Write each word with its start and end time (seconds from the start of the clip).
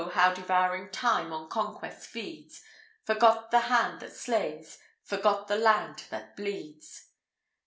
how 0.13 0.33
devouring 0.33 0.89
Time 0.89 1.31
on 1.31 1.47
conquest 1.47 2.07
feeds; 2.07 2.63
Forgot 3.03 3.51
the 3.51 3.59
hand 3.59 3.99
that 3.99 4.11
slays, 4.15 4.79
forgot 5.03 5.47
the 5.47 5.57
land 5.57 6.05
that 6.09 6.35
bleeds. 6.35 7.09